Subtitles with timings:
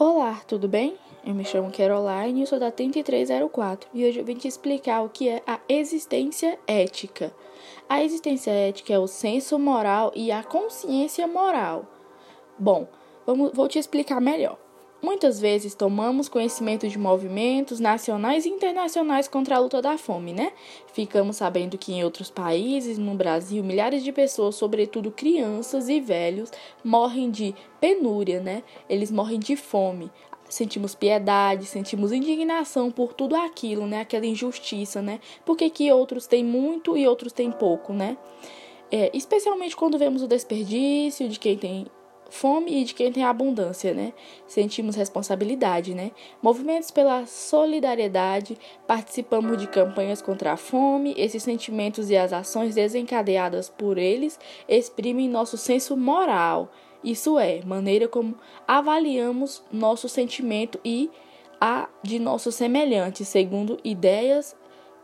[0.00, 0.96] Olá, tudo bem?
[1.26, 5.08] Eu me chamo Caroline e sou da 3304 e hoje eu vim te explicar o
[5.08, 7.34] que é a existência ética.
[7.88, 11.84] A existência ética é o senso moral e a consciência moral.
[12.56, 12.86] Bom,
[13.26, 14.56] vamos, vou te explicar melhor.
[15.00, 20.52] Muitas vezes tomamos conhecimento de movimentos nacionais e internacionais contra a luta da fome, né?
[20.92, 26.50] Ficamos sabendo que em outros países, no Brasil, milhares de pessoas, sobretudo crianças e velhos,
[26.82, 28.64] morrem de penúria, né?
[28.88, 30.10] Eles morrem de fome.
[30.48, 34.00] Sentimos piedade, sentimos indignação por tudo aquilo, né?
[34.00, 35.20] Aquela injustiça, né?
[35.44, 38.16] Porque que outros têm muito e outros têm pouco, né?
[38.90, 41.86] É, especialmente quando vemos o desperdício de quem tem
[42.28, 44.12] fome e de quem tem abundância, né?
[44.46, 46.10] Sentimos responsabilidade, né?
[46.42, 53.68] Movimentos pela solidariedade, participamos de campanhas contra a fome, esses sentimentos e as ações desencadeadas
[53.68, 56.70] por eles exprimem nosso senso moral.
[57.02, 61.10] Isso é, maneira como avaliamos nosso sentimento e
[61.60, 64.56] a de nossos semelhantes, segundo ideias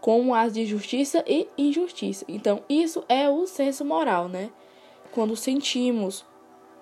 [0.00, 2.24] como as de justiça e injustiça.
[2.28, 4.50] Então, isso é o senso moral, né?
[5.12, 6.24] Quando sentimos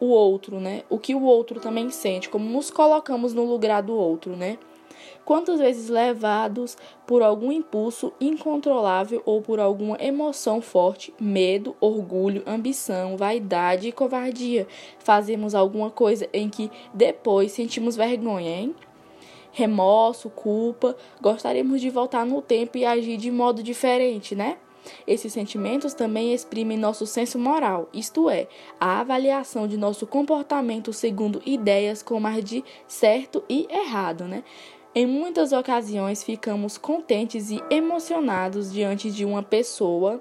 [0.00, 0.82] o outro, né?
[0.88, 4.58] O que o outro também sente, como nos colocamos no lugar do outro, né?
[5.24, 13.16] Quantas vezes levados por algum impulso incontrolável ou por alguma emoção forte, medo, orgulho, ambição,
[13.16, 14.66] vaidade e covardia,
[14.98, 18.74] fazemos alguma coisa em que depois sentimos vergonha, hein?
[19.52, 24.56] Remorso, culpa, gostaríamos de voltar no tempo e agir de modo diferente, né?
[25.06, 31.42] Esses sentimentos também exprimem nosso senso moral, isto é, a avaliação de nosso comportamento segundo
[31.44, 34.42] ideias como as de certo e errado, né?
[34.94, 40.20] Em muitas ocasiões ficamos contentes e emocionados diante de uma pessoa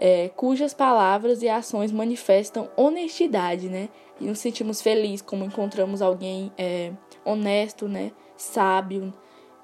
[0.00, 3.88] é, cujas palavras e ações manifestam honestidade, né?
[4.20, 6.92] E nos sentimos felizes como encontramos alguém é,
[7.24, 8.12] honesto, né?
[8.36, 9.12] Sábio,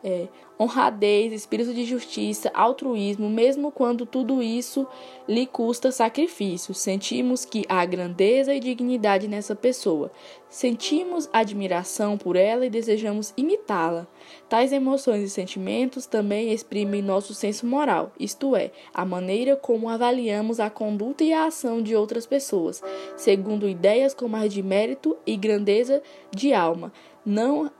[0.02, 4.86] é, honradez, espírito de justiça, altruísmo, mesmo quando tudo isso
[5.28, 6.74] lhe custa sacrifício.
[6.74, 10.10] Sentimos que há grandeza e dignidade nessa pessoa.
[10.48, 14.06] Sentimos admiração por ela e desejamos imitá-la.
[14.48, 20.60] Tais emoções e sentimentos também exprimem nosso senso moral, isto é, a maneira como avaliamos
[20.60, 22.82] a conduta e a ação de outras pessoas,
[23.16, 26.92] segundo ideias como as de mérito e grandeza de alma.
[27.24, 27.70] Não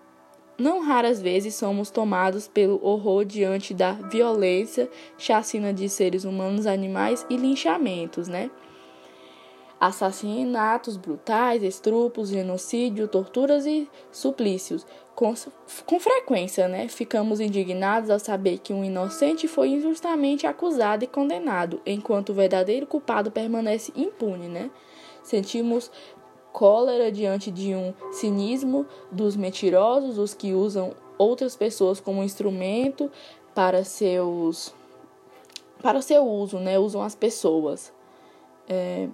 [0.59, 7.27] não raras vezes somos tomados pelo horror diante da violência, chacina de seres humanos, animais
[7.29, 8.51] e linchamentos, né?
[9.79, 14.87] Assassinatos brutais, estrupos, genocídio, torturas e suplícios.
[15.15, 15.35] Com,
[15.85, 16.89] com frequência, né?
[16.89, 22.87] Ficamos indignados ao saber que um inocente foi injustamente acusado e condenado, enquanto o verdadeiro
[22.87, 24.71] culpado permanece impune, né?
[25.23, 25.91] Sentimos
[26.57, 33.11] cólera diante de um cinismo dos mentirosos, os que usam outras pessoas como instrumento
[33.55, 34.75] para seus
[35.83, 36.79] para seu uso, né?
[36.79, 37.93] Usam as pessoas
[38.67, 39.07] é,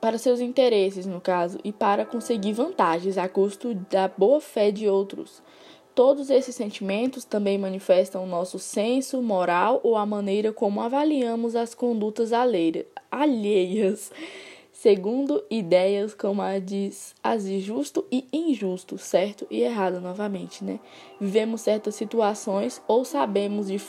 [0.00, 4.88] para seus interesses, no caso, e para conseguir vantagens a custo da boa fé de
[4.88, 5.42] outros.
[5.92, 11.74] Todos esses sentimentos também manifestam o nosso senso moral ou a maneira como avaliamos as
[11.74, 14.12] condutas alheias
[14.80, 16.90] segundo ideias como a de,
[17.20, 20.78] as de justo e injusto, certo e errado novamente, né?
[21.20, 23.80] Vivemos certas situações ou sabemos de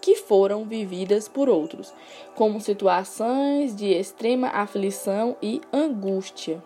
[0.00, 1.92] que foram vividas por outros,
[2.34, 6.64] como situações de extrema aflição e angústia.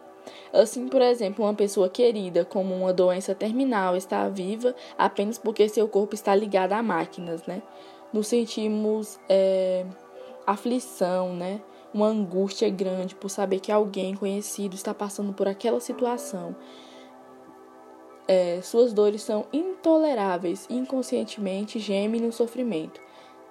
[0.52, 5.88] Assim, por exemplo, uma pessoa querida, como uma doença terminal, está viva apenas porque seu
[5.88, 7.60] corpo está ligado a máquinas, né?
[8.12, 9.84] Nos sentimos é,
[10.46, 11.60] aflição, né?
[11.92, 16.54] Uma angústia grande por saber que alguém conhecido está passando por aquela situação.
[18.26, 23.00] É, suas dores são intoleráveis, inconscientemente gemem no sofrimento.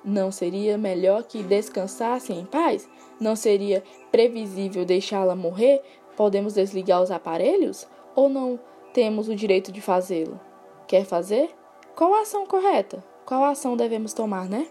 [0.05, 2.87] Não seria melhor que descansasse em paz?
[3.19, 5.81] Não seria previsível deixá-la morrer?
[6.15, 7.87] Podemos desligar os aparelhos?
[8.15, 8.59] Ou não
[8.93, 10.39] temos o direito de fazê-lo?
[10.87, 11.49] Quer fazer?
[11.95, 13.03] Qual a ação correta?
[13.25, 14.67] Qual ação devemos tomar, né?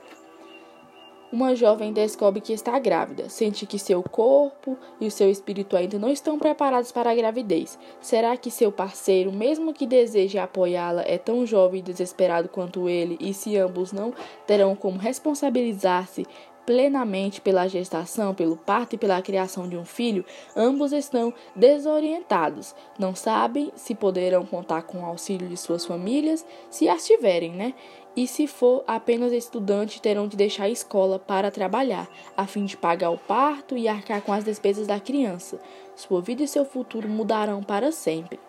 [1.37, 5.99] Uma jovem descobre que está grávida, sente que seu corpo e o seu espírito ainda
[5.99, 7.79] não estão preparados para a gravidez.
[8.01, 13.19] Será que seu parceiro, mesmo que deseje apoiá-la, é tão jovem e desesperado quanto ele,
[13.21, 14.15] e se ambos não
[14.47, 16.25] terão como responsabilizar-se
[16.65, 20.25] plenamente pela gestação, pelo parto e pela criação de um filho,
[20.57, 22.75] ambos estão desorientados.
[22.99, 27.75] Não sabem se poderão contar com o auxílio de suas famílias, se as tiverem, né?
[28.17, 32.75] E se for apenas estudante, terão de deixar a escola para trabalhar, a fim de
[32.75, 35.61] pagar o parto e arcar com as despesas da criança.
[35.95, 38.41] Sua vida e seu futuro mudarão para sempre.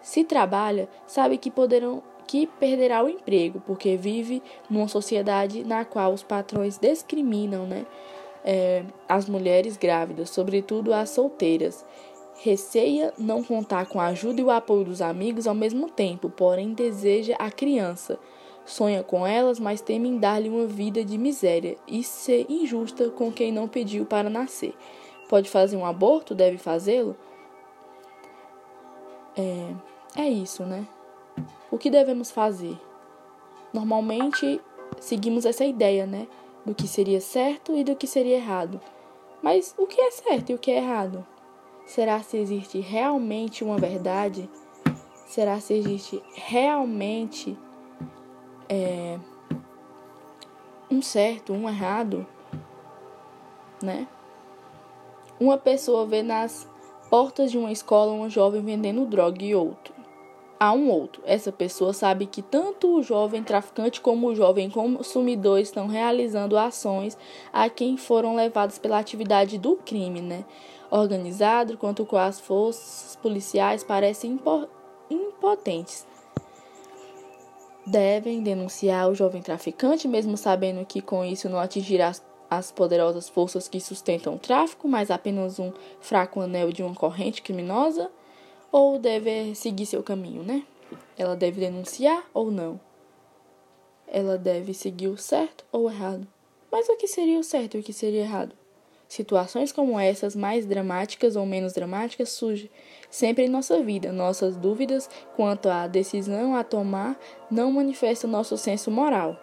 [0.00, 6.12] Se trabalha, sabe que poderão que perderá o emprego, porque vive numa sociedade na qual
[6.12, 7.86] os patrões discriminam né,
[8.44, 11.84] é, as mulheres grávidas, sobretudo as solteiras.
[12.40, 16.72] Receia não contar com a ajuda e o apoio dos amigos ao mesmo tempo, porém
[16.72, 18.18] deseja a criança.
[18.68, 23.32] Sonha com elas, mas teme em dar-lhe uma vida de miséria e ser injusta com
[23.32, 24.74] quem não pediu para nascer.
[25.26, 26.34] Pode fazer um aborto?
[26.34, 27.16] Deve fazê-lo?
[29.34, 30.86] É, é isso, né?
[31.70, 32.78] O que devemos fazer?
[33.72, 34.60] Normalmente
[35.00, 36.28] seguimos essa ideia, né?
[36.66, 38.78] Do que seria certo e do que seria errado.
[39.40, 41.26] Mas o que é certo e o que é errado?
[41.86, 44.46] Será se existe realmente uma verdade?
[45.26, 47.56] Será se existe realmente
[48.68, 49.18] é,
[50.90, 52.26] um certo, um errado?
[53.82, 54.06] Né?
[55.40, 56.68] Uma pessoa vê nas
[57.08, 59.94] portas de uma escola um jovem vendendo droga e outro.
[60.60, 61.22] Há um outro.
[61.24, 67.16] Essa pessoa sabe que tanto o jovem traficante como o jovem consumidor estão realizando ações
[67.52, 70.44] a quem foram levados pela atividade do crime, né?
[70.90, 74.40] organizado, quanto com as forças policiais parecem
[75.10, 76.06] impotentes.
[77.90, 82.12] Devem denunciar o jovem traficante, mesmo sabendo que com isso não atingirá
[82.50, 87.40] as poderosas forças que sustentam o tráfico, mas apenas um fraco anel de uma corrente
[87.40, 88.10] criminosa?
[88.70, 90.64] Ou deve seguir seu caminho, né?
[91.16, 92.78] Ela deve denunciar ou não?
[94.06, 96.28] Ela deve seguir o certo ou o errado?
[96.70, 98.54] Mas o que seria o certo e o que seria errado?
[99.08, 102.70] Situações como essas, mais dramáticas ou menos dramáticas, surgem
[103.10, 104.12] sempre em nossa vida.
[104.12, 107.18] Nossas dúvidas quanto à decisão a tomar
[107.50, 109.36] não manifestam nosso senso moral.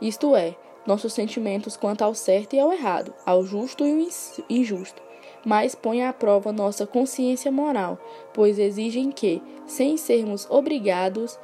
[0.00, 0.56] Isto é,
[0.86, 5.02] nossos sentimentos quanto ao certo e ao errado, ao justo e ao injusto,
[5.44, 7.98] mas põe à prova nossa consciência moral,
[8.32, 11.38] pois exigem que, sem sermos obrigados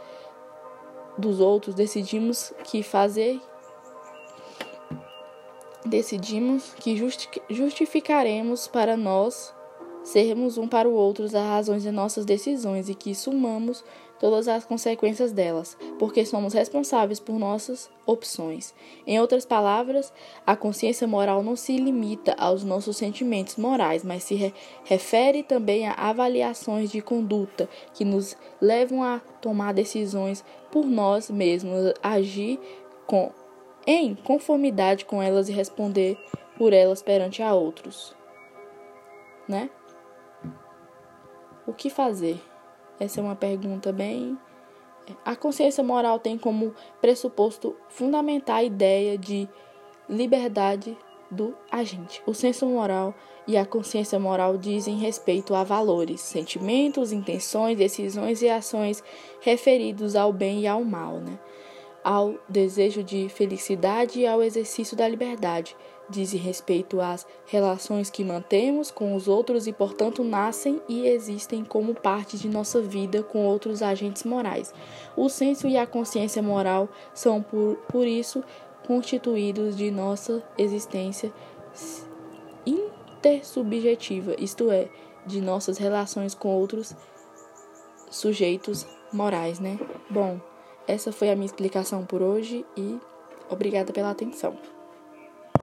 [1.17, 3.41] dos outros, decidimos que fazer
[5.85, 6.97] decidimos que
[7.51, 9.55] justificaremos para nós
[10.03, 13.85] sermos um para o outro as razões de nossas decisões e que sumamos
[14.19, 18.75] todas as consequências delas, porque somos responsáveis por nossas opções.
[19.07, 20.13] Em outras palavras,
[20.47, 24.53] a consciência moral não se limita aos nossos sentimentos morais, mas se re
[24.85, 31.95] refere também a avaliações de conduta que nos levam a tomar decisões por nós mesmos,
[32.03, 32.59] agir
[33.07, 33.31] com
[33.87, 36.19] em conformidade com elas e responder
[36.57, 38.15] por elas perante a outros.
[39.49, 39.71] Né?
[41.67, 42.41] O que fazer?
[42.99, 44.39] Essa é uma pergunta bem.
[45.25, 49.49] A consciência moral tem como pressuposto fundamental a ideia de
[50.09, 50.97] liberdade
[51.31, 52.23] do agente.
[52.27, 53.15] O senso moral
[53.47, 59.03] e a consciência moral dizem respeito a valores, sentimentos, intenções, decisões e ações
[59.41, 61.39] referidos ao bem e ao mal, né?
[62.03, 65.77] Ao desejo de felicidade e ao exercício da liberdade.
[66.11, 71.95] Diz respeito às relações que mantemos com os outros e, portanto, nascem e existem como
[71.95, 74.73] parte de nossa vida com outros agentes morais.
[75.15, 78.43] O senso e a consciência moral são, por, por isso,
[78.87, 81.31] constituídos de nossa existência
[82.65, 84.89] intersubjetiva, isto é,
[85.27, 86.97] de nossas relações com outros
[88.11, 89.79] sujeitos morais, né?
[90.09, 90.41] Bom,
[90.89, 92.99] essa foi a minha explicação por hoje e
[93.51, 94.57] obrigada pela atenção.